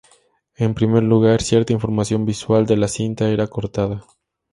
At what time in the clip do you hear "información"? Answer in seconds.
1.73-2.25